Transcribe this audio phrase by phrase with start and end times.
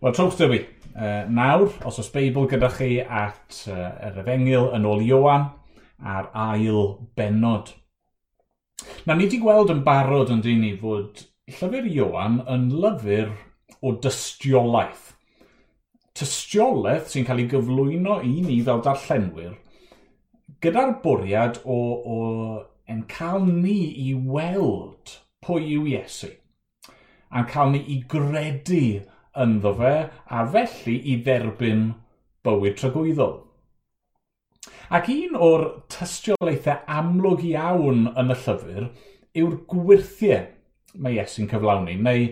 [0.00, 0.58] Wel, trwch dywi.
[0.96, 5.50] Uh, nawr, os oes Beibl gyda chi at uh, yr efengil yn ôl Iowan
[6.00, 7.74] a'r ail benod.
[9.04, 11.20] Na ni wedi gweld yn barod yn dyn ni fod
[11.52, 13.28] llyfr Iowan yn lyfr
[13.84, 15.12] o dystiolaeth.
[16.16, 19.52] Tystiolaeth sy'n cael ei gyflwyno i ni fel darllenwyr
[20.64, 22.18] gyda'r bwriad o, o
[22.88, 23.78] yn cael ni
[24.08, 26.32] i weld pwy yw Iesu
[27.30, 28.84] a'n cael ni i gredu
[29.38, 29.94] ynddo fe
[30.26, 31.90] a felly i dderbyn
[32.46, 33.36] bywyd trygwyddol.
[34.90, 38.88] Ac un o'r tystiolaethau amlwg iawn yn y llyfr
[39.38, 40.48] yw'r gwirthiau
[40.98, 42.30] mae Iesu'n cyflawni, neu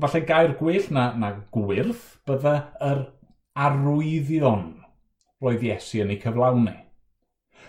[0.00, 2.54] falle gair gwell na, na gwirth bydde
[2.88, 3.02] yr
[3.58, 4.64] arwyddion
[5.42, 6.74] roedd Iesu yn ei cyflawni.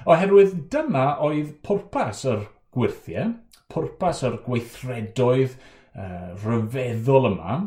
[0.10, 3.34] Oherwydd dyna oedd pwrpas yr gwirthiau,
[3.72, 7.58] pwrpas yr gweithredoedd uh, rhyfeddol yma,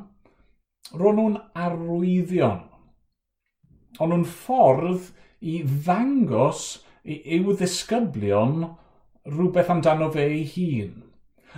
[0.91, 2.63] ro'n nhw'n arwyddion.
[4.01, 5.11] Ond nhw'n ffordd
[5.43, 6.67] i ddangos
[7.05, 8.67] i'w ddisgyblion
[9.27, 11.03] rhywbeth amdano fe ei hun.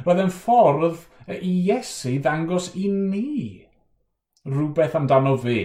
[0.04, 3.64] Roedd e'n ffordd e, i Iesu ddangos i ni
[4.44, 5.58] rhywbeth amdano fe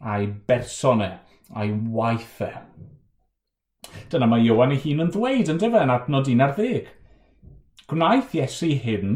[0.00, 1.18] a'i bersonau,
[1.54, 2.64] a'i waithau.
[4.10, 6.88] Dyna mae Iowan ei hun yn ddweud yn dyfa yn adnod 11.
[7.90, 9.14] Gwnaeth Iesu hyn,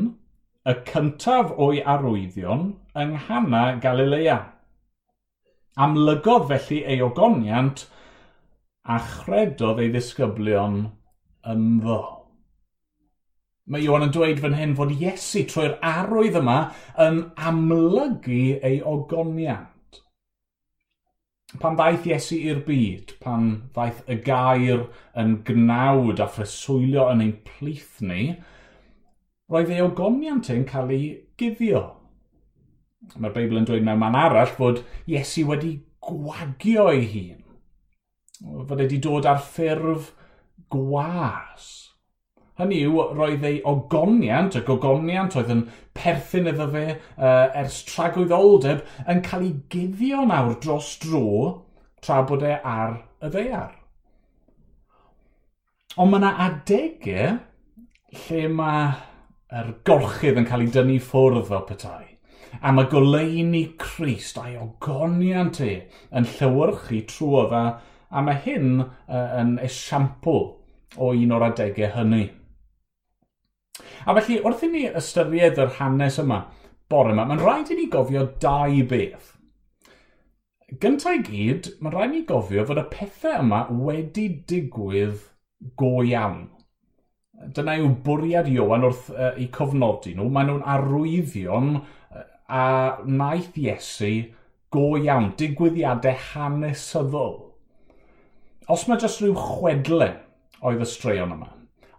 [0.69, 4.39] y cyntaf o'i arwyddion, yng Nghana Galilea.
[5.79, 7.85] Amlygodd felly ei ogoniant
[8.83, 10.81] a chredodd ei ddisgyblion
[11.53, 11.99] ynddo.
[13.69, 16.59] Mae Iwan yn dweud fan hyn fod Iesu trwy'r arwydd yma
[17.05, 20.01] yn amlygu ei ogoniant
[21.63, 23.45] pan ddaeth Iesu i'r byd, pan
[23.77, 24.83] ddaeth y gair
[25.21, 28.35] yn gnawd a phreswylio yn ein plith ni,
[29.49, 31.07] roedd ei ogoniant yn cael ei
[31.41, 31.87] guddio
[33.17, 37.45] mae'r Beibl yn dweud mewn man arall bod Iesu wedi gwagio ei hun.
[38.69, 40.13] Fod e wedi dod ar ffurf
[40.73, 41.69] gwas.
[42.59, 45.65] Hynny yw, roedd ei ogoniant, y gogoniant oedd yn
[45.95, 51.29] perthyn iddo fe uh, ers tragwyddoldeb, yn cael ei guddio nawr dros dro
[52.03, 53.77] tra bod e ar y ddeiar.
[55.99, 57.39] Ond mae yna adegau
[58.27, 58.91] lle mae
[59.59, 62.18] yr gorchydd yn cael ei dynnu ffwrdd fel petai
[62.61, 65.73] am y goleuni Christ a'i ogoniant e
[66.17, 67.63] yn llywyrchu trwy fa,
[68.09, 70.41] a mae hyn uh, yn esiampl
[70.97, 72.27] o un o'r adegau hynny.
[73.79, 76.43] A felly, wrth i ni ystyried yr hanes yma,
[76.91, 79.35] bore yma, mae'n rhaid i ni gofio dau beth.
[80.81, 85.21] Gyntaf i gyd, mae'n rhaid i ni gofio fod y pethau yma wedi digwydd
[85.81, 86.47] go iawn.
[87.55, 90.27] Dyna yw bwriad Iowan wrth uh, eu cofnodi nhw.
[90.33, 91.77] Maen nhw'n arwyddion
[92.49, 92.63] a
[93.05, 94.13] naeth Iesu
[94.73, 97.37] go iawn, digwyddiadau hanesyddol.
[98.69, 100.09] Os mae jyst rhyw chwedle
[100.61, 101.51] oedd y straeon yma,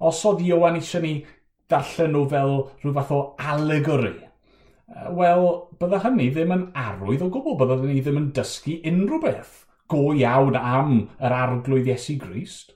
[0.06, 1.14] os oedd Iowan eisiau ni
[1.70, 3.22] darllen nhw fel rhyw fath o
[3.52, 4.16] allegory,
[5.18, 5.48] wel,
[5.82, 9.56] bydda hynny ddim yn arwydd o gwbl, bydda ni ddim yn dysgu unrhyw beth
[9.90, 12.76] go iawn am yr arglwydd Iesu Grist.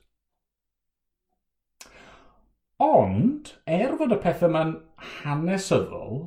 [2.84, 4.74] Ond, er fod y pethau yma'n
[5.22, 6.24] hanesyddol,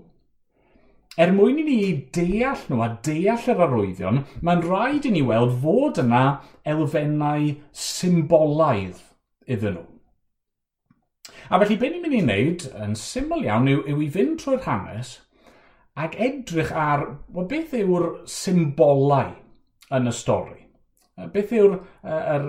[1.16, 1.76] Er mwyn i ni
[2.12, 6.22] deall nhw a deall yr arwyddion, mae'n rhaid i ni weld fod yna
[6.68, 9.00] elfennau symbolaidd
[9.48, 9.86] iddyn nhw.
[11.48, 14.64] A felly, be ni'n mynd i wneud yn syml iawn yw, yw i fynd trwy'r
[14.66, 15.14] hanes
[15.96, 19.32] ac edrych ar well, beth yw'r symbolau
[19.96, 20.66] yn y stori.
[21.32, 22.48] Beth yw'r er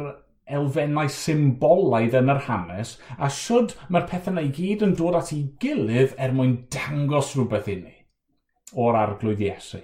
[0.58, 5.32] elfennau symbolaidd yn yr hanes a siwr mae'r pethau yna i gyd yn dod at
[5.36, 7.97] ei gilydd er mwyn dangos rhywbeth i ni
[8.76, 9.82] o'r arglwydd Iesu.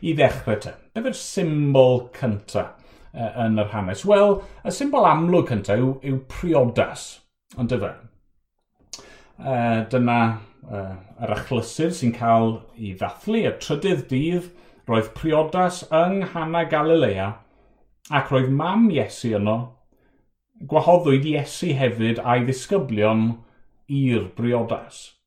[0.00, 2.76] I ddechrau te, beth yw'r symbol cyntaf
[3.12, 4.04] yn yr hanes?
[4.08, 7.08] Wel, y symbol amlwg cyntaf yw, yw priodas,
[7.58, 7.94] ond dyfa.
[9.38, 10.20] Uh, dyna
[10.66, 14.48] uh, yr achlysur sy'n cael ei ddathlu, y trydydd dydd,
[14.88, 17.28] roedd priodas yng Nghana Galilea
[18.14, 19.58] ac roedd mam Iesu yno
[20.70, 23.28] gwahoddwyd Iesu hefyd a'i ddisgyblion
[23.98, 25.17] i'r briodas.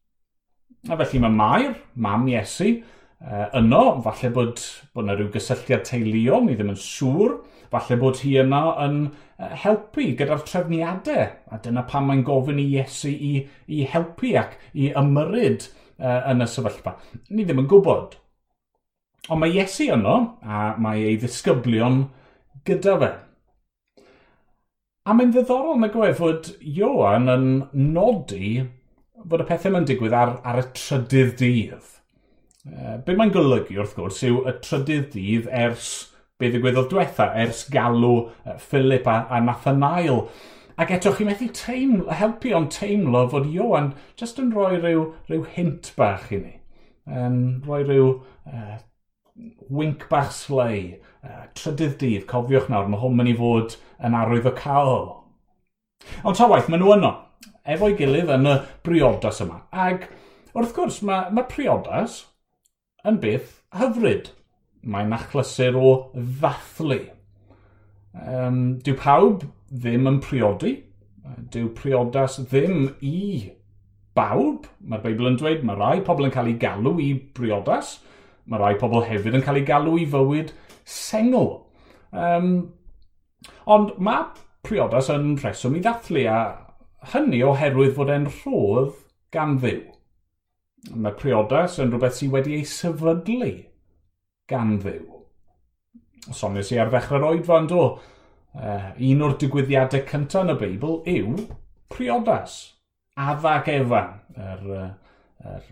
[0.90, 2.72] A felly mae Mair, mam Iesu,
[3.22, 4.62] uh, yno, falle bod,
[4.96, 7.36] bod yna rhyw gysylltiad teuluol, ni ddim yn siŵr,
[7.72, 8.98] falle bod hi yno yn
[9.62, 11.28] helpu gyda'r trefniadau.
[11.54, 13.32] A dyna pam mae'n gofyn i Iesu i,
[13.70, 16.98] i helpu ac i ymyryd uh, yn y sefyllfa.
[17.30, 18.18] Ni ddim yn gwybod.
[19.30, 22.08] Ond mae Iesu yno a mae ei ddisgyblion
[22.66, 23.12] gyda fe.
[25.06, 27.48] A mae'n ddiddorol na gwe fod Ioan yn
[27.94, 28.58] nodi
[29.30, 31.90] fod y pethau mae'n digwydd ar, ar y trydydd dydd.
[32.62, 35.92] Uh, be mae'n golygu wrth gwrs yw y trydydd dydd ers
[36.42, 40.26] be ddigwyddodd diwetha, ers galw uh, Philip a, a Nathanael.
[40.82, 45.46] Ac eto chi methu teimlo, helpu ond teimlo fod Iwan just yn rhoi rhyw, rhyw
[45.56, 46.56] hint bach i ni.
[47.06, 48.08] Um, rhoi rhyw
[48.50, 48.80] uh,
[49.70, 51.00] wink bach slei.
[51.22, 55.04] Uh, trydydd dydd, cofiwch nawr, mae hwn mynd i fod yn arwydd o cael.
[56.26, 57.12] Ond ta waith, maen nhw yno
[57.66, 59.62] efo'i gilydd yn y briodas yma.
[59.72, 60.08] Ac
[60.56, 62.22] wrth gwrs, mae, mae priodas
[63.08, 64.32] yn beth hyfryd.
[64.82, 67.04] Mae'n achlysur o ddathlu.
[68.18, 70.76] Um, dyw pawb ddim yn priodi.
[71.54, 73.52] Dyw priodas ddim i
[74.18, 74.68] bawb.
[74.82, 78.00] Mae'r Beibl yn dweud, mae rai pobl yn cael ei galw i briodas.
[78.50, 80.56] Mae rai pobl hefyd yn cael ei galw i fywyd
[80.88, 81.54] sengl.
[82.12, 82.74] Um,
[83.70, 84.26] ond mae
[84.66, 86.42] priodas yn rheswm i ddathlu a
[87.14, 88.94] hynny oherwydd fod e'n rhodd
[89.34, 89.82] gan ddiw.
[90.98, 93.52] Mae priodas yn rhywbeth sydd wedi ei sefydlu
[94.52, 95.06] gan ddiw.
[96.38, 97.86] Sonis i ar ddechrau'r oedfa yn do,
[98.54, 101.48] uh, un o'r digwyddiadau cyntaf yn y Beibl yw
[101.92, 102.58] priodas.
[103.20, 104.68] Addag Efan, yr,
[105.46, 105.66] yr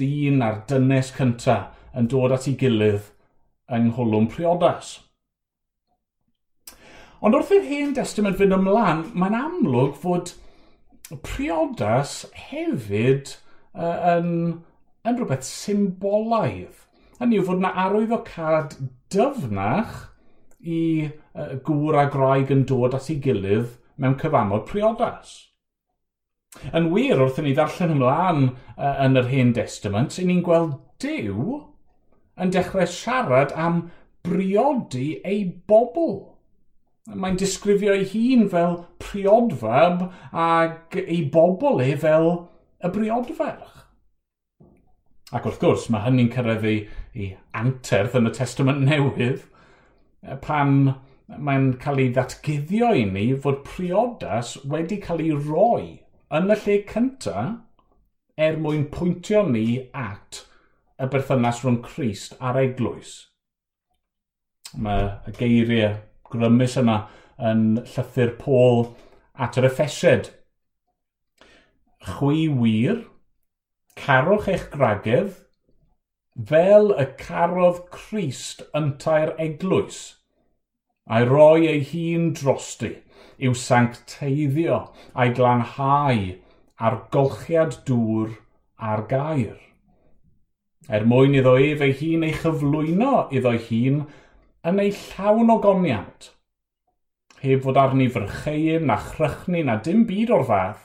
[0.00, 3.10] dyn a'r dynes cyntaf yn dod at ei gilydd
[3.70, 4.96] yng Ngholwm Priodas.
[7.20, 10.32] Ond wrth i'r hen testament fynd ymlaen, mae'n amlwg fod
[11.26, 13.34] priodas hefyd
[13.74, 14.30] uh, yn,
[15.04, 16.86] yn rhywbeth symbolaidd.
[17.20, 18.78] Hynny yw fod yna arwyddocad
[19.12, 20.06] dyfnach
[20.64, 20.80] i
[21.10, 25.36] uh, gŵr a graig yn dod at ei gilydd mewn cyfamod priodas.
[26.72, 30.78] Yn wir wrth i ni ddarllen ymlaen uh, yn yr hen testament, i ni'n gweld
[31.00, 31.60] Dyw
[32.40, 33.86] yn dechrau siarad am
[34.24, 36.39] briodi ei bobl
[37.08, 40.06] mae'n disgrifio ei hun fel priodferb
[40.36, 42.30] ac ei bobl e fel
[42.84, 43.76] y briodferch.
[45.30, 46.82] Ac wrth gwrs, mae hynny'n cyrraedd ei,
[47.14, 50.76] ei anterth yn y testament newydd e, pan
[51.30, 55.84] mae'n cael ei ddatgyddio i ni fod priodas wedi cael ei roi
[56.34, 60.44] yn y lle cyntaf er mwyn pwyntio ni at
[61.00, 63.12] y berthynas rhwng Christ a'r Eglwys.
[64.76, 65.94] Mae y geiriau
[66.32, 66.98] grymus yma
[67.50, 68.86] yn llythyr Pôl
[69.34, 70.30] at yr effesed.
[72.06, 73.04] Chwi wir,
[74.00, 75.34] carwch eich gragedd,
[76.50, 80.00] fel y carodd Crist yntau'r eglwys,
[81.10, 82.94] a'i roi ei hun drosti
[83.40, 84.78] i'w sancteiddio
[85.14, 86.22] a'i glanhau
[86.88, 88.36] ar golchiad dŵr
[88.90, 89.58] a'r gair.
[90.88, 94.00] Er mwyn iddo ef ei hun ei chyflwyno iddo'i hun
[94.66, 96.30] yn ei llawn o goniant,
[97.40, 100.82] heb fod arni fyrchein na chrychni na dim byd o'r fath,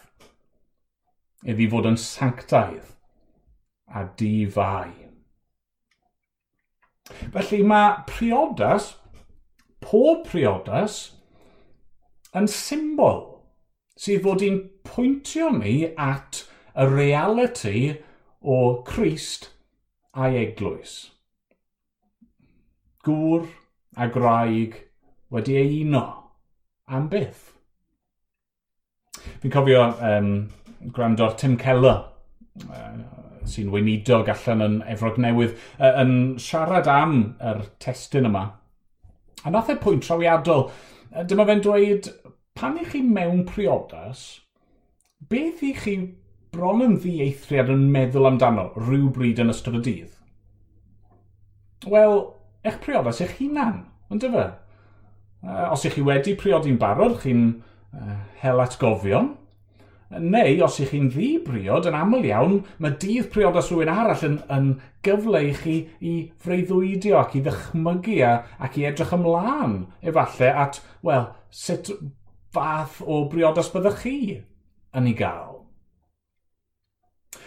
[1.44, 2.94] iddi fod yn sanctaidd
[3.92, 4.94] a di fai.
[7.36, 8.94] Felly mae priodas,
[9.84, 10.98] pob priodas,
[12.36, 13.22] yn symbol
[14.00, 14.58] sydd fod i'n
[14.88, 16.42] pwyntio ni at
[16.76, 17.82] y reality
[18.42, 18.58] o
[18.88, 19.52] Christ
[20.16, 20.96] a'i eglwys.
[23.06, 23.46] Gŵr,
[23.96, 24.76] a graig
[25.32, 26.06] wedi ei uno
[26.88, 27.52] am byth.
[29.42, 30.30] Fi'n cofio um,
[30.94, 32.04] gwrando'r Tim Keller,
[32.68, 32.98] uh,
[33.50, 38.46] sy'n weinidog allan yn Efrog Newydd, uh, yn siarad am yr testyn yma.
[39.46, 40.68] A nath e pwynt trawiadol,
[41.30, 42.12] dyma fe'n dweud,
[42.58, 44.28] pan i chi mewn priodas,
[45.30, 45.98] beth i chi
[46.56, 50.14] bron yn ddieithriad yn meddwl amdano rhywbryd yn ystod y dydd?
[51.92, 52.22] Wel,
[52.66, 54.46] eich priodas eich hunan, yn dyfa.
[55.46, 57.48] Uh, os ych chi wedi priodi'n barod, chi'n
[57.94, 59.36] uh, hel atgofion,
[60.22, 64.38] neu os ych chi'n ddi briod, yn aml iawn, mae dydd priodas rhywun arall yn,
[64.54, 64.70] yn
[65.06, 70.82] gyfle i chi i freuddwydio ac i ddychmygu a, ac i edrych ymlaen, efallai, at,
[71.06, 71.92] wel, sut
[72.56, 74.18] fath o briodas byddwch chi
[74.96, 75.65] yn ei gael.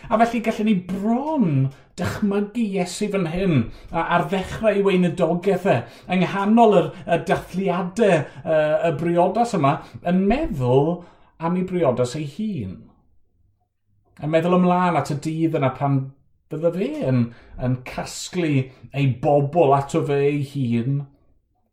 [0.08, 1.54] A felly gallwn ni bron
[1.98, 3.56] dychmygu Iesu fan hyn
[4.02, 5.78] ar ddechrau ei weinidogaeth e,
[6.08, 8.20] yng nghanol yr, y dathliadau
[8.54, 9.78] y briodas yma,
[10.08, 10.94] yn meddwl
[11.38, 12.76] am ei briodas ei hun.
[14.18, 16.00] Yn meddwl ymlaen at y dydd yna pan
[16.50, 17.24] bydde fe yn,
[17.62, 18.52] yn casglu
[18.96, 21.02] ei bobl ato fe ei hun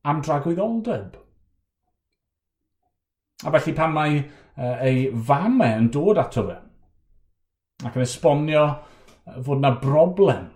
[0.06, 1.16] am dragwyddoldeb.
[3.46, 6.60] A felly pan mae uh, ei famau e yn dod ato fe,
[7.84, 8.66] ac yn esbonio
[9.44, 10.52] fod yna broblem.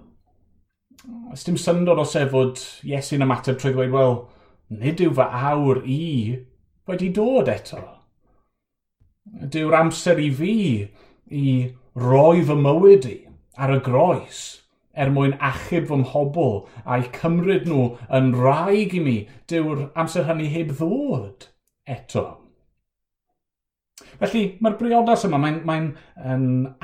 [1.33, 4.15] Os dim syndod os e fod Iesu'n ymateb trwy ddweud, wel,
[4.69, 6.03] nid yw fy awr i
[6.89, 7.81] wedi dod eto.
[9.29, 10.55] Dyw'r amser i fi
[11.29, 11.45] i
[11.99, 13.17] roi fy mywyd i
[13.59, 14.41] ar y groes
[14.99, 17.85] er mwyn achub fy mhobl a'i cymryd nhw
[18.19, 19.17] yn rhaeg i mi.
[19.51, 21.49] Dyw'r amser hynny heb ddod
[21.89, 22.25] eto.
[24.19, 25.89] Felly, mae'r briodas yma, mae'n mae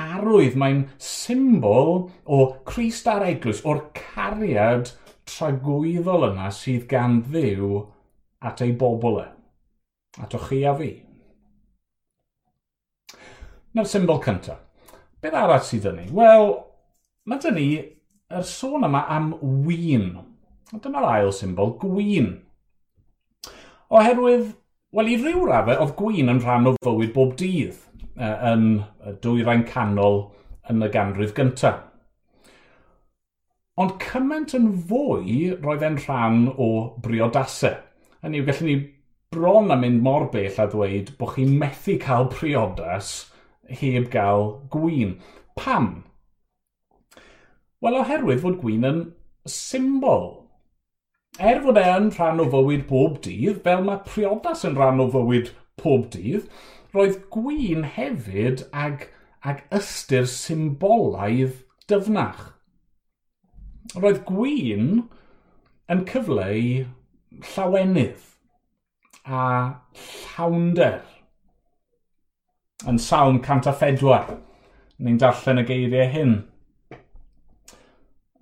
[0.02, 4.92] arwydd, mae'n symbol o Christ a'r Eglwys, o'r cariad
[5.30, 7.80] tragwyddol yna sydd gan ddiw
[8.46, 9.28] at ei bobl e.
[10.22, 10.92] At o chi a fi.
[13.76, 14.62] Na'r symbol cyntaf.
[15.20, 16.06] Beth arall sydd yn ni?
[16.16, 16.54] Wel,
[17.28, 17.68] mae dyn ni
[18.32, 19.34] yr sôn yma am
[19.66, 20.14] wyn.
[20.72, 22.32] Dyna'r ail symbol, gwyn.
[23.94, 24.54] Oherwydd
[24.96, 27.82] Wel, i ryw raddau, oedd gwyn yn rhan o fywyd bob dydd
[28.16, 28.62] uh, yn
[29.04, 30.22] y dwyrain canol
[30.72, 31.82] yn y ganrif gyntaf.
[33.76, 36.70] Ond cymaint yn fwy roedd e'n rhan o
[37.04, 37.76] briodasau.
[38.24, 38.78] Hynny yw, gallwn ni
[39.36, 43.12] bron am mynd mor bell a ddweud bod chi'n methu cael priodas
[43.82, 45.18] heb gael gwyn.
[45.60, 45.92] Pam?
[47.84, 49.04] Wel, oherwydd fod gwyn yn
[49.44, 50.45] symbol
[51.40, 55.10] er fod e yn rhan o fywyd pob dydd, fel mae priodas yn rhan o
[55.14, 55.52] fywyd
[55.82, 56.48] pob dydd,
[56.96, 59.10] roedd gwyn hefyd ag,
[59.44, 62.54] ag ystyr symbolaidd dyfnach.
[63.96, 65.04] Roedd gwyn
[65.92, 66.86] yn cyfleu
[67.52, 68.32] llawenydd
[69.26, 69.44] a
[70.00, 71.04] llawnder
[72.90, 74.38] yn sawn 104.
[75.04, 76.36] Ni'n darllen y geiriau hyn.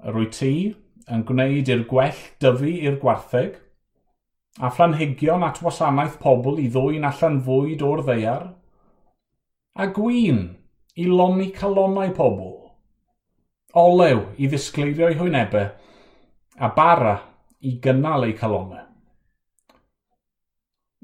[0.04, 0.54] Rwy ti,
[1.12, 3.58] yn gwneud i'r gwell dyfu i'r gwartheg,
[4.62, 8.50] a phlanhigion at wasanaeth pobl i ddwy'n allan fwyd o'r ddeiar,
[9.74, 10.44] a gwyn
[10.96, 12.52] i lomi calonau pobl,
[13.74, 15.72] olew i ddisgleirio eu hwynebau,
[16.62, 17.16] a bara
[17.66, 18.84] i gynnal eu calonau.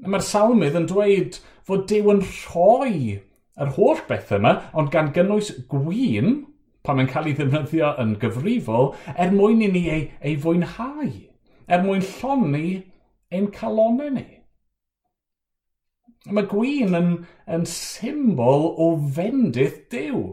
[0.00, 3.18] Mae'r salmydd yn dweud fod Dyw yn rhoi
[3.60, 6.46] yr holl beth yma, ond gan gynnwys gwyn,
[6.86, 11.10] pan mae'n cael ei ddefnyddio yn gyfrifol er mwyn i ni ei, ei fwynhau,
[11.68, 12.68] er mwyn lloni
[13.30, 14.26] ein calonau ni.
[16.28, 17.10] Mae gwyn yn,
[17.48, 20.24] yn symbol o fendith Dyw.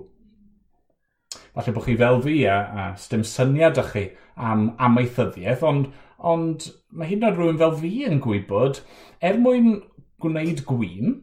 [1.56, 4.08] Falle bod chi fel fi a, a stym syniad ych chi
[4.50, 8.82] am amaethyddiaeth, ond, ond mae hyd yn oed rhywun fel fi yn gwybod,
[9.24, 9.72] er mwyn
[10.24, 11.22] gwneud gwyn,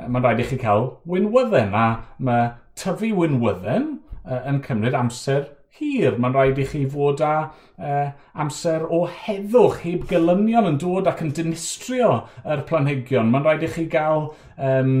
[0.00, 1.86] mae'n rhaid i chi cael wynwydden, a
[2.22, 3.90] mae tyfu wynwydden
[4.24, 5.48] uh, yn cymryd amser
[5.80, 6.16] hir.
[6.18, 8.10] Mae'n rhaid i chi fod â uh,
[8.44, 12.12] amser o heddwch heb gylynion yn dod ac yn dinistrio
[12.44, 13.30] yr planhigion.
[13.32, 14.94] Mae'n rhaid i chi gael um,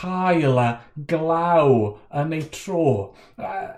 [0.00, 0.68] hael a
[1.10, 1.76] glaw
[2.22, 2.88] yn ei tro.
[3.38, 3.70] Uh,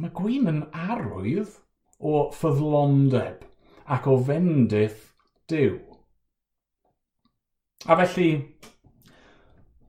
[0.00, 1.58] mae gwyn yn arwydd
[2.02, 3.46] o ffyddlondeb
[3.92, 5.12] ac o fendith
[5.50, 5.76] diw.
[7.90, 8.30] A felly,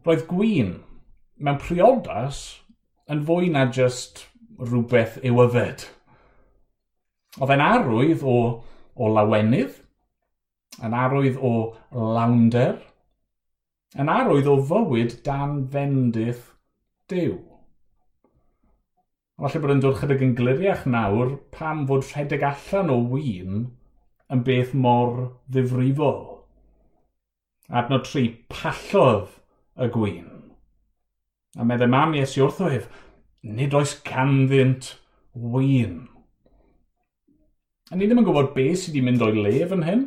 [0.05, 0.73] roedd gwyn
[1.43, 2.41] mewn priodas
[3.11, 4.25] yn fwy na just
[4.59, 5.87] rhywbeth i'w yfed.
[7.41, 8.37] Oedd e'n arwydd o,
[8.95, 9.79] o lawenydd,
[10.85, 11.53] yn arwydd o
[11.91, 12.77] lawnder,
[13.99, 16.51] yn arwydd o fywyd dan fendith
[17.11, 17.39] diw.
[19.43, 23.65] Falle bod yn dod chydig yn gliriach nawr pam fod rhedeg allan o wyn
[24.31, 25.17] yn beth mor
[25.51, 26.21] ddifrifol.
[27.73, 29.39] Adnod tri, pallodd
[29.81, 30.42] y gwyn.
[31.53, 32.87] A meddai mam Iesu wrtho ef,
[33.43, 34.95] nid oes canddynt
[35.37, 36.07] wyn.
[37.91, 40.03] A ni ddim yn gwybod beth sydd wedi mynd o'i lef yn hyn.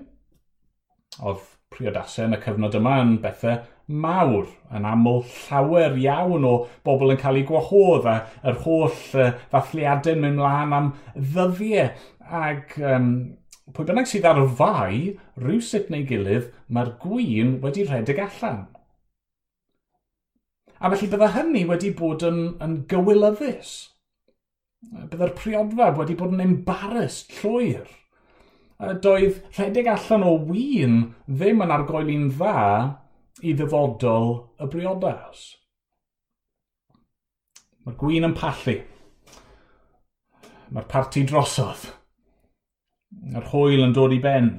[1.23, 6.55] Oedd priodasau yn y cyfnod yma yn bethau mawr, yn aml llawer iawn o
[6.87, 11.93] bobl yn cael eu gwahodd a yr holl uh, ddathliadau yn mynd mlaen am ddyddiau.
[12.26, 13.12] Ac um,
[13.71, 14.97] pwy bynnag sydd ar y fai,
[15.38, 18.65] rhywsut neu gilydd, mae'r gwyn wedi rhedeg allan.
[20.78, 23.76] A felly bydde hynny wedi bod yn, yn gywilyddus.
[24.92, 27.87] Bydde'r priodfa wedi bod yn embarrassed llwyr.
[28.76, 30.99] Doedd rhedeg allan o wyn
[31.30, 32.56] ddim yn argoeli'n dda
[33.40, 35.47] i ddyfodol y briodas.
[37.87, 38.76] Mae'r gwyn yn pallu.
[40.75, 41.87] Mae'r parti drosodd.
[43.33, 44.50] Mae'r hwyl yn dod i ben.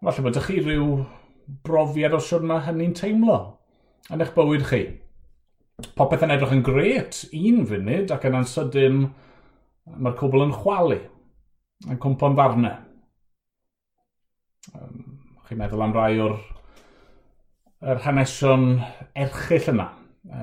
[0.00, 0.88] Falle bod ych chi rhyw
[1.66, 3.38] brofiad o siwr mae hynny'n teimlo
[4.12, 4.82] yn eich bywyd chi.
[5.98, 8.98] Popeth yn edrych yn gret un funud ac yn ansydyn
[10.00, 10.98] mae'r cwbl yn chwalu,
[11.88, 12.76] yn cwmpo'n farnau.
[14.74, 15.00] Um,
[15.48, 16.38] chi'n meddwl am rai o'r
[17.84, 18.78] yr hanesion
[19.24, 19.90] erchill yna,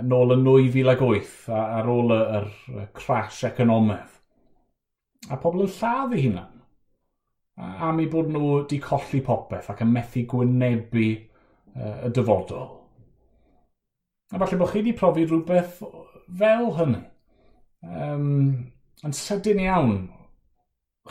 [0.06, 2.50] nôl yn 2008 ar ôl yr
[2.98, 4.18] crash economaidd.
[5.32, 6.52] A pobl yn lladd eu hunan
[7.62, 12.81] am eu bod nhw wedi colli popeth ac yn methu gwynebu uh, y dyfodol.
[14.32, 15.82] A falle bod chi wedi profi rhywbeth
[16.40, 17.02] fel hynny.
[17.84, 18.28] Um,
[19.04, 19.96] yn sydyn iawn,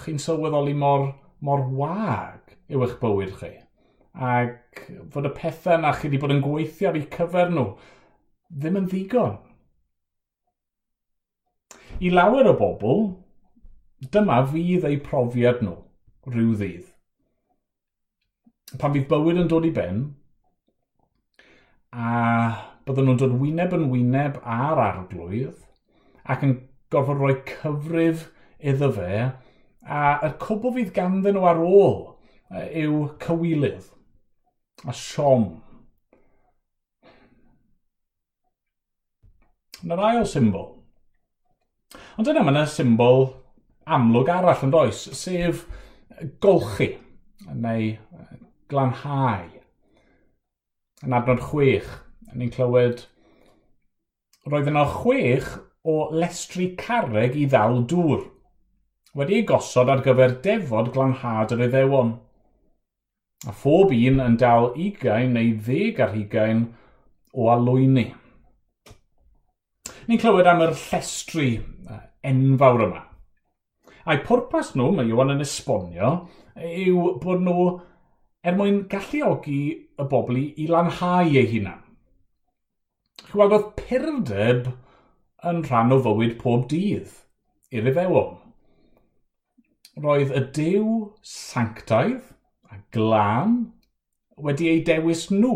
[0.01, 1.11] chi'n sylweddoli mor,
[1.45, 3.51] mor wag yw eich bywyd chi.
[4.15, 4.81] Ac
[5.13, 7.67] fod y pethau na chi wedi bod yn gweithio ar eu cyfer nhw
[8.51, 9.37] ddim yn ddigon.
[12.01, 13.05] I lawer o bobl,
[14.15, 15.77] dyma fydd eu profiad nhw
[16.33, 16.89] rhyw ddydd.
[18.81, 20.03] Pan fydd bywyd yn dod i ben,
[21.93, 22.09] a
[22.97, 25.63] byddwn nhw'n dod wyneb yn wyneb ar arglwydd
[26.33, 26.57] ac yn
[26.93, 28.29] gorfod rhoi cyfrif
[28.73, 29.11] iddo fe
[29.83, 31.97] a y cwbl fydd ganddyn nhw ar ôl
[32.51, 33.87] yw cywilydd
[34.89, 35.47] a siom.
[39.81, 40.67] Yn yr ail symbol.
[42.19, 43.31] Ond yna mae'n symbol
[43.91, 45.65] amlwg arall yn does, sef
[46.43, 46.93] golchi
[47.49, 47.95] neu
[48.71, 49.49] glanhau.
[51.01, 51.89] Yn adnod chwech,
[52.35, 53.05] ni'n clywed,
[54.51, 55.51] roedd yno chwech
[55.87, 58.25] o lestri carreg i ddal dŵr,
[59.17, 62.15] wedi ei gosod ar gyfer defod glanhad yr iddewon.
[63.49, 66.67] A phob un yn dal 20 neu 10 ar 20
[67.33, 68.11] o alwyni.
[70.09, 71.53] Ni'n clywed am yr llestri
[72.27, 73.05] enfawr yma.
[74.11, 76.11] A'i pwrpas nhw, mae Iwan yn esbonio,
[76.57, 77.67] yw bod nhw
[78.45, 79.61] er mwyn galluogi
[80.01, 81.81] y bobl i lanhau eu hunan.
[83.31, 84.71] Wel, oedd purdeb
[85.47, 87.13] yn rhan o fywyd pob dydd
[87.71, 88.39] i'r Ifewon.
[90.03, 90.87] Roedd y dew
[91.33, 92.33] sanctaidd
[92.71, 93.55] a glân
[94.41, 95.55] wedi ei dewis nhw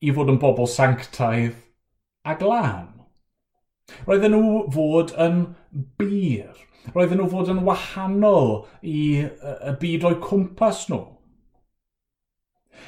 [0.00, 1.58] i fod yn bobl sanctaidd
[2.24, 2.88] a glân.
[4.06, 5.42] Roedden nhw fod yn
[6.00, 6.56] bir.
[6.94, 11.02] Roedden nhw fod yn wahanol i y byd o'i cwmpas nhw.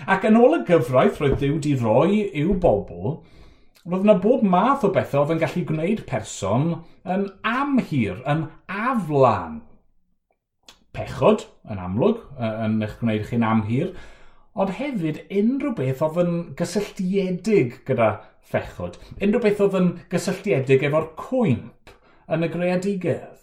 [0.08, 3.18] Ac yn ôl y gyfraith roedd Dyw di roi i'w bobl,
[3.88, 6.66] roedd yna bob math o bethau oedd yn gallu gwneud person
[7.14, 9.60] yn amhir, yn aflan.
[10.94, 13.94] Pechod, yn amlwg, yn eich gwneud chi'n amhir,
[14.54, 18.10] ond hefyd unrhyw beth oedd yn gysylltiedig gyda
[18.52, 19.00] phechod.
[19.18, 21.94] Unrhyw beth oedd yn gysylltiedig efo'r cwymp
[22.32, 23.40] yn y greadigedd.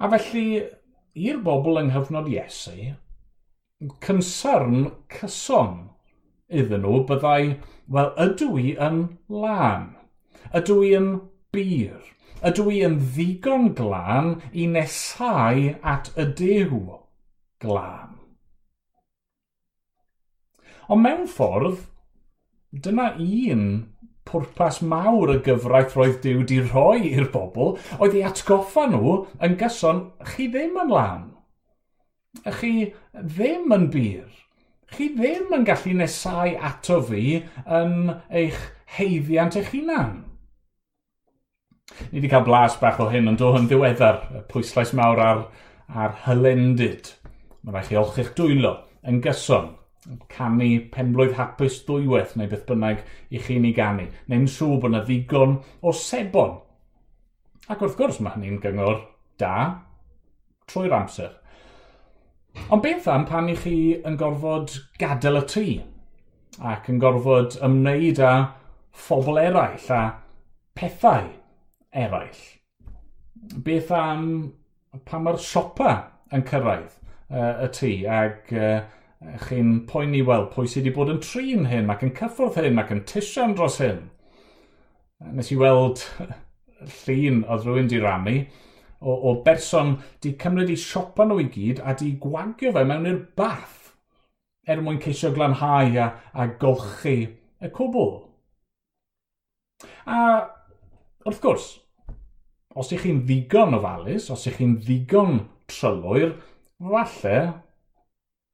[0.00, 0.64] A felly,
[1.14, 2.94] i'r bobl yng nghyfnod Iesu,
[4.02, 5.90] concern cyson
[6.50, 7.56] iddyn nhw byddai,
[7.94, 9.02] wel, ydw i yn
[9.42, 9.90] lan?
[10.56, 11.10] Ydw i yn
[11.54, 12.00] bir?
[12.46, 16.82] Ydw i yn ddigon glân i nesau at y dew
[17.62, 18.16] glân?
[20.90, 21.84] Ond mewn ffordd,
[22.74, 23.66] dyna un
[24.30, 29.14] pwrpas mawr y gyfraith roedd Dyw di roi i'r bobl oedd ei atgoffa nhw
[29.46, 31.24] yn gyson chi ddim yn lan.
[32.46, 32.74] Ych chi
[33.14, 34.39] ddim yn bir
[34.94, 37.40] chi ddim yn gallu nesau ato fi
[37.80, 37.94] yn
[38.42, 38.58] eich
[38.96, 40.12] heiddiant eich hunan.
[42.10, 45.42] Ni wedi cael blas bach o hyn, ond o yn ddiweddar, y pwyslais mawr ar,
[45.90, 47.12] ar hylendid.
[47.62, 48.76] Mae rhaid chi olchi'ch dwylo
[49.10, 49.74] yn gyson,
[50.32, 55.02] canu penblwydd hapus dwywaith neu beth bynnag i chi'n ei ganu, neu'n siŵr bod yna
[55.04, 56.56] ddigon o sebon.
[57.70, 59.04] Ac wrth gwrs mae hynny'n gyngor
[59.38, 59.54] da
[60.70, 61.34] trwy'r amser.
[62.68, 65.64] Ond beth am pan i chi yn gorfod gadael y tŷ
[66.70, 68.32] ac yn gorfod ymwneud â
[69.06, 70.00] phobl eraill a
[70.78, 71.28] pethau
[72.04, 72.40] eraill?
[73.66, 74.24] Beth am
[75.08, 75.94] pan mae'r siopa
[76.36, 76.94] yn cyrraedd
[77.32, 78.80] uh, y tŷ ac uh,
[79.46, 82.94] chi'n poeni weld pwy sydd wedi bod yn trin hyn ac yn cyffwrdd hyn ac
[82.94, 84.06] yn tisian dros hyn?
[85.36, 86.04] Nes i weld
[87.02, 88.36] llun oedd rhywun di rannu
[89.00, 93.08] o, o berson di cymryd i siopa nhw i gyd a di gwagio fe mewn
[93.10, 93.80] i'r bath
[94.70, 97.16] er mwyn ceisio glanhau a, a golchi
[97.60, 98.12] y cwbl.
[100.06, 100.20] A
[101.26, 101.66] wrth gwrs,
[102.76, 106.36] os ych chi'n ddigon ofalus, os ych chi'n ddigon trylwyr,
[106.80, 107.36] falle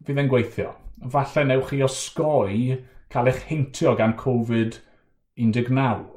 [0.07, 0.73] fydd e'n gweithio.
[1.13, 2.79] Falle newch chi osgoi
[3.13, 6.16] cael eich heintio gan Covid-19.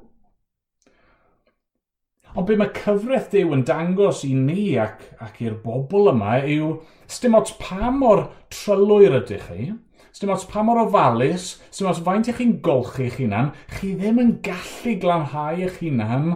[2.38, 6.76] Ond be mae cyfraith Dyw yn dangos i ni ac, ac i'r bobl yma yw
[7.10, 9.70] stym ots pa mor trylwyr ydych chi,
[10.14, 14.22] stym ots pa mor ofalus, stym ots faint ych chi'n golchi eich hunan, chi ddim
[14.22, 16.30] yn gallu glanhau eich hunan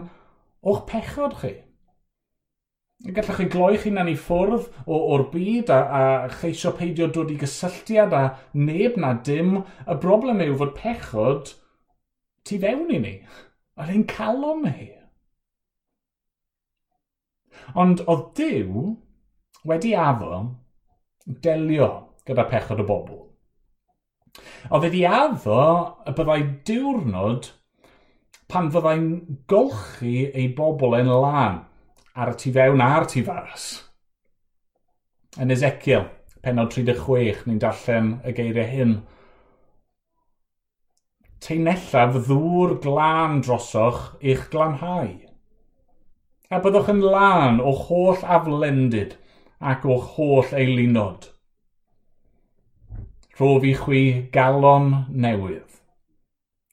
[0.64, 1.54] o'ch pechod chi.
[3.04, 6.04] Gallwch chi gloi eich hunan i ffwrdd o, o'r byd a, a
[6.40, 8.24] cheisio peidio dod i gysylltiad a
[8.56, 11.54] neb na dim, y broblem yw fod pechod
[12.48, 13.16] tu fewn i ni.
[13.78, 15.03] Yr ein calon ni.
[17.80, 18.86] Ond oedd Dyw
[19.70, 20.40] wedi afo
[21.26, 21.90] delio
[22.28, 23.20] gyda pechod y bobl.
[24.72, 25.60] Oedd wedi afo
[26.08, 27.50] y byddai diwrnod
[28.52, 29.08] pan fyddai'n
[29.50, 31.64] golchi ei bobl yn lan
[32.14, 33.68] ar y tu fewn a'r tu faras.
[35.42, 36.06] Yn Ezekiel,
[36.46, 38.96] penod 36, ni'n darllen y geiriau hyn.
[41.44, 45.10] Teunellaf ddŵr glân drosoch i'ch glanhau
[46.54, 49.16] a byddwch yn lân o holl aflendid
[49.72, 51.30] ac o holl eilinod.
[53.40, 54.02] Rhof i chwi
[54.36, 55.80] galon newydd,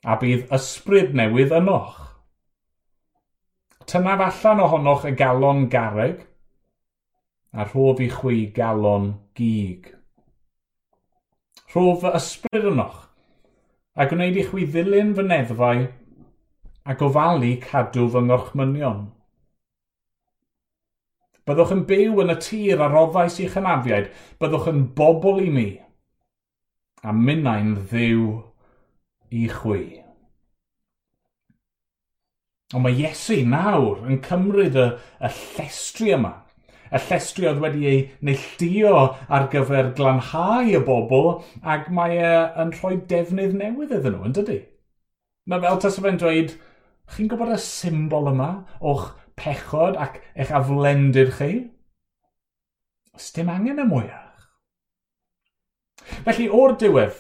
[0.05, 1.95] a bydd ysbryd newydd ynoch.
[3.89, 6.27] Tynaf allan ohonoch y galon garreg,
[7.57, 9.89] a rhof i chwi galon gig.
[11.73, 13.07] Rhof y ysbryd ynoch,
[13.97, 15.87] a gwneud i chwi ddilyn fy neddfau,
[16.85, 19.01] a gofalu cadw fy ngorchmynion
[21.51, 24.13] Byddwch yn byw yn y tir ar roddais i'ch hynafiaid.
[24.39, 25.71] Byddwch yn bobl i mi.
[27.03, 28.29] A minnau'n ddiw
[29.35, 29.83] i chwi.
[32.71, 34.87] Ond mae Iesu nawr yn cymryd y,
[35.19, 36.37] y llestri yma.
[36.91, 38.93] Y llestri oedd wedi ei neilltio
[39.27, 41.31] ar gyfer glanhau y bobl
[41.75, 44.59] ac mae e yn rhoi defnydd newydd iddyn nhw, yn dydy?
[45.51, 46.55] Mae fel tas o fe'n dweud,
[47.11, 48.51] chi'n gwybod y symbol yma
[48.93, 49.09] o'ch
[49.41, 51.53] pechod ac eich aflendir chi,
[53.17, 54.47] os dim angen y mwyach.
[56.27, 57.19] Felly, o'r diwedd,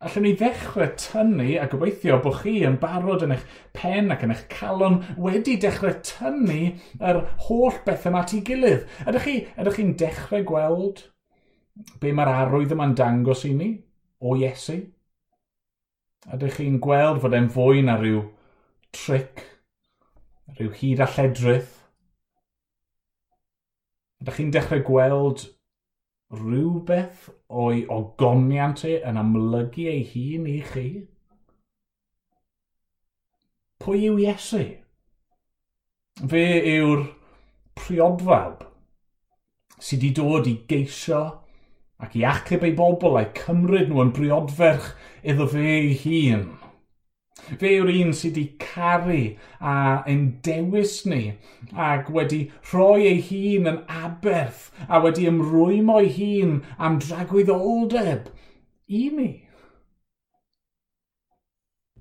[0.00, 3.42] allwn ni ddechrau tynnu a gobeithio bod chi yn barod yn eich
[3.76, 6.60] pen ac yn eich calon wedi dechrau tynnu
[7.10, 8.86] yr holl beth yma at ei gilydd.
[9.04, 11.04] Ydych chi'n chi, ydych chi dechrau gweld
[12.00, 13.70] be mae'r arwydd yma'n dangos i ni
[14.24, 14.78] o Iesu?
[16.32, 18.24] Ydych chi'n gweld fod e'n fwy na rhyw
[18.96, 19.44] tric
[20.58, 21.76] rhyw hyd a lledrith.
[24.20, 25.46] Ydych chi'n dechrau gweld
[26.30, 27.30] rhywbeth
[27.62, 30.88] o'i ogoniant e yn amlygu ei hun i chi?
[33.80, 34.64] Pwy yw Iesu?
[36.30, 37.06] Fe yw'r
[37.80, 38.66] priodfawb
[39.80, 41.20] sydd wedi dod i geisio
[42.04, 44.90] ac i achub ei bobl a'i cymryd nhw yn briodferch
[45.32, 46.44] iddo fe ei hun.
[47.60, 49.20] Fe yw'r un sydd wedi caru
[49.72, 49.74] a
[50.12, 51.20] ein dewis ni
[51.84, 52.40] ac wedi
[52.70, 56.56] rhoi ei hun yn aberth a wedi ymrwymo ei hun
[56.88, 58.28] am dragwyddoldeb
[59.00, 59.28] i mi.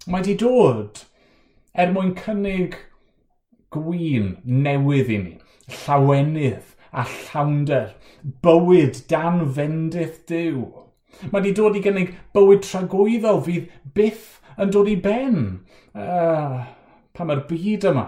[0.07, 1.03] Mae wedi dod
[1.73, 2.79] er mwyn cynnig
[3.75, 4.33] gwyn
[4.65, 5.35] newydd i ni,
[5.83, 7.93] llawenydd a llawnder,
[8.45, 10.65] bywyd dan fendith diw.
[11.29, 15.38] Mae wedi dod i gynnig bywyd tragwyddol fydd byth yn dod i ben
[15.95, 16.60] uh,
[17.15, 18.08] pa mae'r byd yma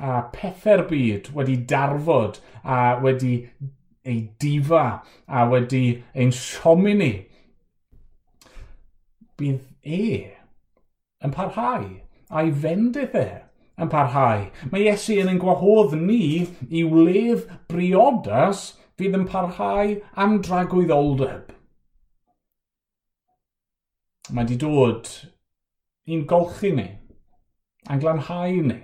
[0.00, 3.34] a pethau'r byd wedi darfod a wedi
[4.06, 4.84] ei difa
[5.26, 5.82] a wedi
[6.14, 7.12] ein siomi ni,
[9.36, 10.02] bydd e
[11.24, 11.88] yn parhau
[12.30, 13.26] a'i fendydd e
[13.82, 14.46] yn parhau.
[14.70, 21.52] Mae Iesu yn ein gwahodd ni i wledd briodas fydd yn parhau am dragwyddoldeb.
[24.30, 25.10] Mae wedi dod
[26.06, 26.86] i'n golchi ni,
[27.90, 28.80] a'n glanhau ni.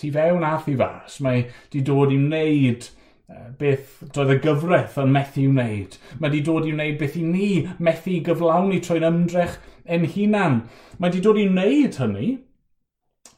[0.00, 4.96] Tu fewn a thu fas, mae di dod i wneud e, beth doedd y gyfraith
[5.02, 5.96] yn methu wneud.
[6.20, 10.62] Mae di dod i wneud beth i ni methu gyflawni trwy'n ymdrech yn hunan.
[10.98, 12.30] Mae di dod i wneud hynny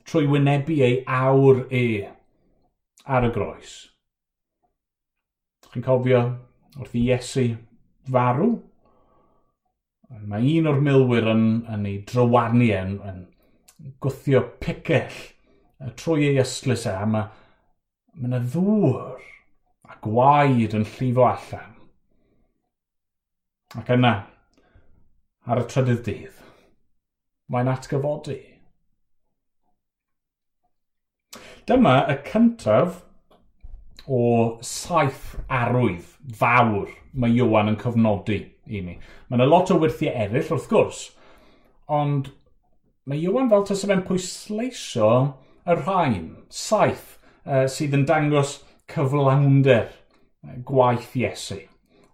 [0.06, 1.84] trwy wynebu ei awr e
[3.06, 3.74] ar y groes.
[5.72, 6.22] Chi'n cofio
[6.78, 7.46] wrth i Iesu
[8.12, 8.52] farw
[10.12, 13.22] Mae un o'r milwyr yn, yn ei drywanu yn, yn
[14.02, 15.20] gwthio picell
[15.98, 19.22] trwy ei ystlys e, a mae ma yna ddŵr
[19.88, 21.72] a gwaed yn llifo allan.
[23.80, 24.12] Ac yna,
[25.48, 26.40] ar y trydydd dydd,
[27.50, 28.38] mae'n atgyfodi.
[31.66, 33.00] Dyma y cyntaf
[34.06, 34.22] o
[34.66, 38.98] saith arwydd fawr mae Iwan yn cofnodi i mi.
[39.28, 41.02] Mae yna lot o wirthiau eraill wrth gwrs,
[41.90, 42.30] ond
[43.08, 45.10] mae Iwan fel tas yma'n pwysleisio
[45.66, 48.60] y rhain, saith, uh, sydd yn dangos
[48.92, 49.90] cyflawnder
[50.66, 51.62] gwaith Iesu.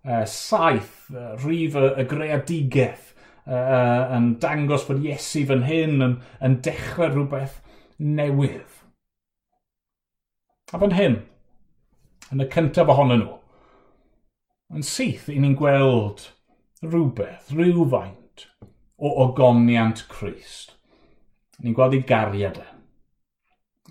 [0.08, 3.12] Uh, saith, uh, rhif y, y greadigaeth,
[3.44, 7.61] uh, yn dangos bod Iesu fan hyn yn, yn dechrau rhywbeth
[7.98, 8.78] newydd.
[10.72, 11.20] A fan hyn,
[12.32, 13.38] yn y cyntaf ohonyn nhw,
[14.76, 16.26] yn syth i ni'n gweld
[16.83, 18.47] rhywbeth, rhywfaint
[18.99, 20.77] o ogoniant Christ.
[21.59, 22.67] Ni'n gweld ei gariad e.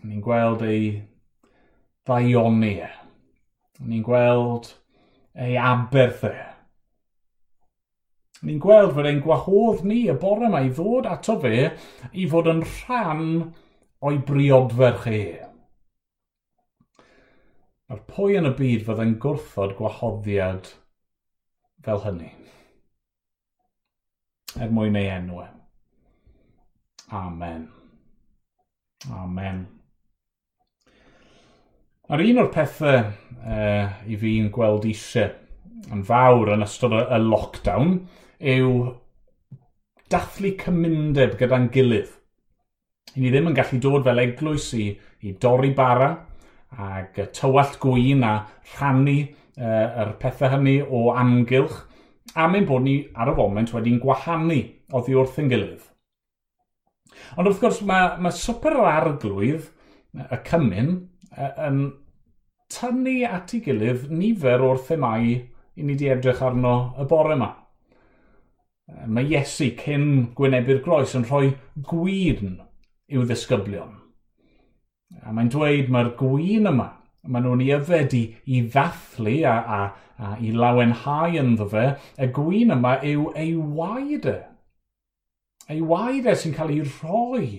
[0.08, 0.91] Ni'n gweld ei
[2.08, 2.91] ddaioni e.
[3.84, 4.71] Ni'n gweld
[5.36, 6.36] ei aberth e.
[8.47, 11.71] Ni'n gweld fod e'n gwahodd ni y bore mae i ddod ato fe
[12.13, 13.23] i fod yn rhan
[14.06, 15.23] o'i briodferch e.
[17.88, 20.69] Mae'r pwy yn y byd fydd yn gwrthod gwahoddiad
[21.84, 22.32] fel hynny
[24.61, 25.41] er mwyn ei enw.
[27.15, 27.67] Amen.
[29.13, 29.65] Amen.
[32.07, 35.33] Ar un o'r pethau uh, i fi'n gweld eisiau
[35.93, 37.97] yn fawr yn ystod y lockdown
[38.53, 38.71] yw
[40.11, 42.13] dathlu cymundeb gyda'n gilydd.
[43.15, 44.87] I ni ddim yn gallu dod fel eglwys i,
[45.27, 46.13] i dorri bara
[46.77, 48.33] ac tywallt gwyn a
[48.73, 49.29] rhannu uh,
[49.63, 51.83] er, yr pethau hynny o amgylch
[52.35, 54.59] a ein bod ni ar y foment wedi'n gwahanu
[54.97, 55.85] oddi wrth yn gilydd.
[57.37, 59.69] Ond wrth gwrs mae, mae swper yr arglwydd,
[60.17, 60.91] y cymun,
[61.37, 61.79] yn
[62.73, 67.51] tynnu at ei gilydd nifer o'r themau i ni wedi edrych arno y bore yma.
[69.07, 71.51] Mae Iesu cyn Gwynebu'r Groes yn rhoi
[71.89, 72.57] gwyn
[73.11, 73.93] i'w ddisgyblion.
[75.23, 76.87] A mae'n dweud mae'r gwyn yma
[77.27, 79.79] maen nhw'n ei yfed i, i ddathlu a, a,
[80.17, 81.87] a i lawenhau ynddo fe,
[82.17, 84.37] y gwyn yma yw ei waed e.
[85.71, 87.49] Ei waed e sy'n cael ei rhoi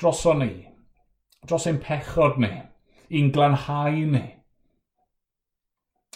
[0.00, 0.52] dros o ni,
[1.46, 2.52] dros ein pechod ni,
[3.14, 4.24] i'n glanhau ni.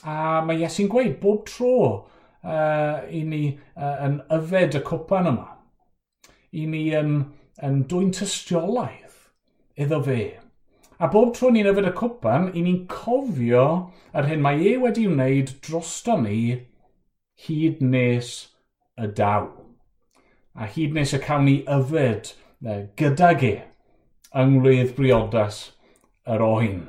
[0.08, 3.42] A mae Iesu'n gweud bob tro uh, i ni
[3.76, 5.48] uh, yn yfed y cwpan yma,
[6.54, 7.16] i ni yn,
[7.64, 9.18] yn dwy'n tystiolaeth
[9.78, 10.20] iddo fe
[10.98, 13.64] A bob tro ni'n yfed y cwpan, i ni'n cofio
[14.18, 16.40] yr hyn mae e wedi wneud drosto ni
[17.46, 18.30] hyd nes
[18.98, 19.46] y daw.
[20.58, 22.32] A hyd nes y cawn ni yfed
[22.98, 23.52] gydag e
[24.42, 25.60] yng ngwledd briodas
[26.26, 26.80] yr oen.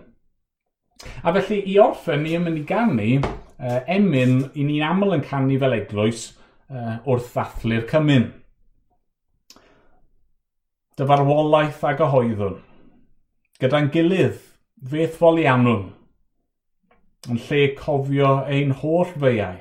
[1.21, 5.25] A felly i orffen ni yn mynd i gannu uh, emyn i ni'n aml yn
[5.27, 6.25] canu fel eglwys
[6.73, 8.25] uh, wrth ddathlu'r cymyn.
[10.97, 12.57] Dyfarwolaeth a gyhoeddwn
[13.59, 14.37] gyda'n gilydd
[14.91, 15.87] fethfol iawnwn,
[17.27, 19.57] yn lle cofio ein holl feiau,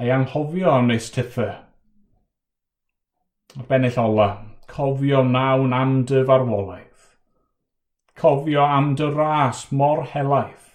[0.00, 1.52] a'i anghofio am neis tiffau.
[3.54, 4.26] Ar bennill ola,
[4.72, 7.12] cofio nawn am dy farwolaeth,
[8.18, 10.72] cofio am dy ras mor helaeth,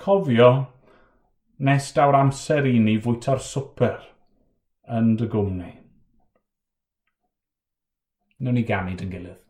[0.00, 0.48] cofio
[1.68, 4.00] nes daw'r amser i ni fwyta'r swper
[5.00, 5.74] yn dy gwmni.
[8.38, 9.47] Nw'n ni ganu dy'n gilydd.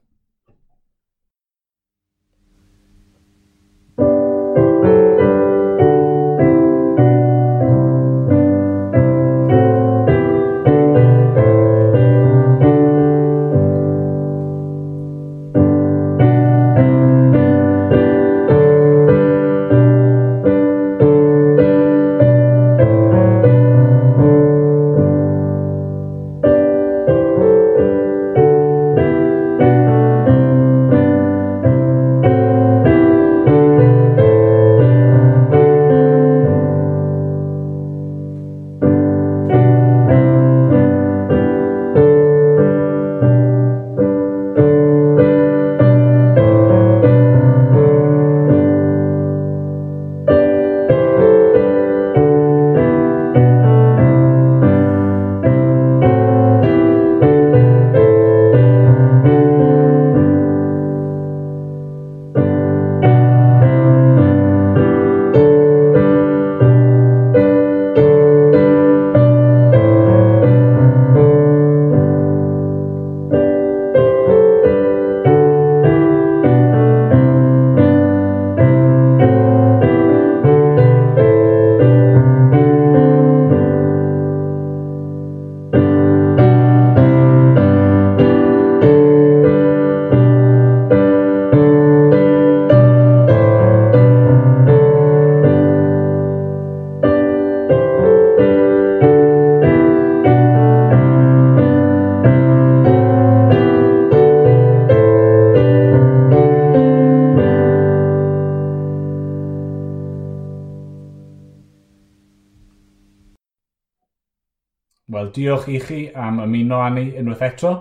[115.38, 117.74] diolch i chi am ymuno â ni unwaith eto.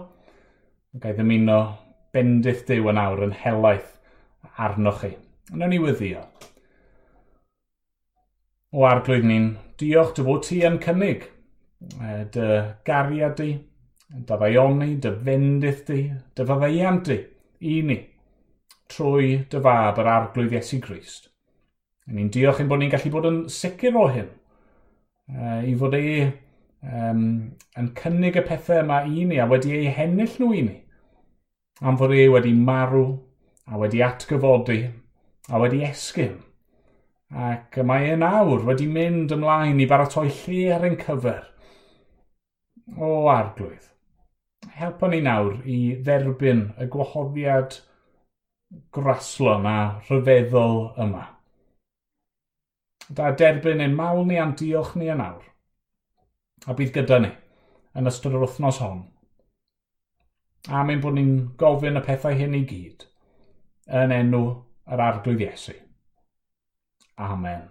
[1.02, 1.60] Gaeth ymuno
[2.13, 3.98] bendith Dyw yn awr yn helaeth
[4.58, 5.13] arnoch chi.
[5.54, 6.24] Yna ni wyddio.
[8.76, 9.48] O arglwydd ni'n
[9.80, 12.48] diolch dy fod ti yn cynnig e, dy
[12.88, 13.54] gariad di,
[14.12, 16.02] dy ddaioni, dy fendith di,
[16.36, 17.17] dy fyddeiant di
[17.72, 17.98] i ni
[18.91, 21.32] trwy dy fab yr arglwydd Iesu Grist.
[22.12, 24.30] Ni'n diolch ein bod ni'n gallu bod yn sicr o hyn,
[25.32, 26.04] e, i fod e
[26.84, 27.24] um,
[27.78, 30.76] yn cynnig y pethau yma i ni a wedi ei hennill nhw i ni.
[31.82, 33.06] Am fod e wedi marw
[33.68, 34.80] a wedi atgyfodi
[35.50, 36.38] a wedi esgyn.
[37.48, 41.44] Ac mae e nawr wedi mynd ymlaen i baratoi lle ar ein cyfer.
[42.98, 43.90] O arglwydd,
[44.78, 47.82] Helpa ni nawr i dderbyn y gwahoddiad
[48.96, 51.26] graslon a rhyfeddol yma.
[53.10, 55.46] Da derbyn ein mawl ni a'n diolch ni e yn awr
[56.65, 57.32] a bydd gyda ni
[57.98, 59.06] yn ystod yr wythnos hon.
[60.67, 63.08] A mae'n bod ni'n gofyn y pethau hyn i gyd
[64.02, 64.43] yn enw
[64.91, 65.78] yr arglwydd Iesu.
[67.28, 67.65] Amen.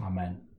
[0.00, 0.49] Amen.